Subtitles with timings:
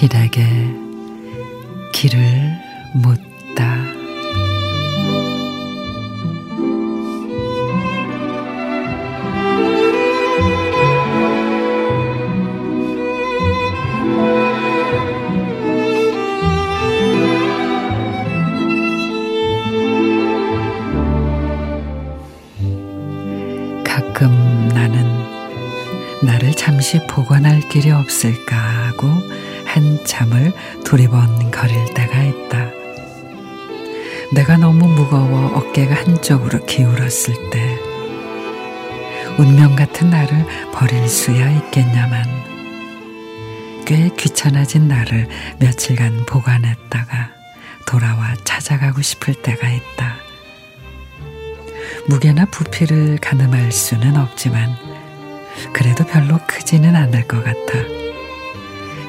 [0.00, 0.40] 길에게
[1.92, 2.16] 길을
[2.94, 3.99] 묻다.
[24.20, 25.02] 가끔 나는
[26.22, 29.08] 나를 잠시 보관할 길이 없을까 하고
[29.64, 30.52] 한참을
[30.84, 32.70] 두리번거릴 때가 있다.
[34.34, 37.78] 내가 너무 무거워 어깨가 한쪽으로 기울었을 때
[39.38, 42.22] 운명 같은 나를 버릴 수야 있겠냐만
[43.86, 45.28] 꽤 귀찮아진 나를
[45.60, 47.30] 며칠간 보관했다가
[47.86, 50.19] 돌아와 찾아가고 싶을 때가 있다.
[52.06, 54.74] 무게나 부피를 가늠할 수는 없지만
[55.72, 57.78] 그래도 별로 크지는 않을 것 같아.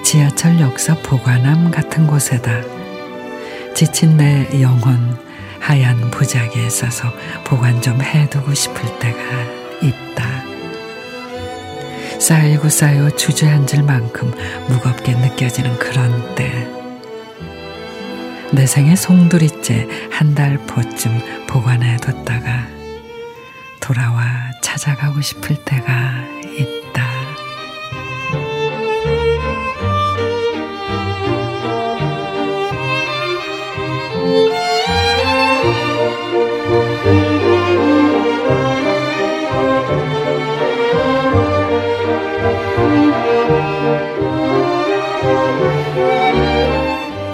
[0.04, 2.62] 지하철 역사 보관함 같은 곳에다
[3.74, 5.18] 지친 내 영혼
[5.60, 7.12] 하얀 부작이에 있어서
[7.46, 9.18] 보관 좀 해두고 싶을 때가
[9.82, 10.42] 있다.
[12.20, 14.32] 쌓이고 쌓여 주저앉을 만큼
[14.68, 16.68] 무겁게 느껴지는 그런 때.
[18.52, 22.68] 내 생의 송두리째 한 달 포쯤 보관해 뒀다가
[23.82, 24.24] 돌아와
[24.62, 25.92] 찾아가고 싶을 때가
[26.58, 27.02] 있다.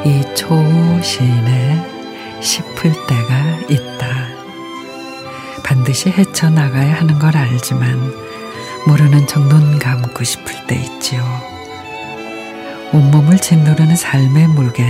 [0.06, 1.78] 이 초시에
[2.40, 4.37] 싶을 때가 있다.
[5.88, 8.14] 반드시 헤쳐나가야 하는 걸 알지만
[8.88, 11.24] 모르는 척 눈 감고 싶을 때 있지요.
[12.92, 14.84] 온몸을 짓누르는 삶의 물게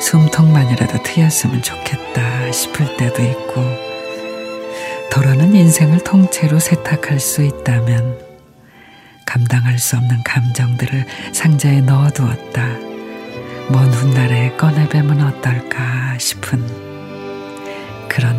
[0.00, 3.62] 숨통만이라도 트였으면 좋겠다 싶을 때도 있고
[5.10, 8.18] 더러는 인생을 통째로 세탁할 수 있다면
[9.26, 11.04] 감당할 수 없는 감정들을
[11.34, 12.66] 상자에 넣어두었다.
[13.68, 16.87] 먼 훗날에 꺼내뵈면 어떨까 싶은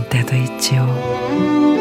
[0.09, 1.78] 때도 있지요.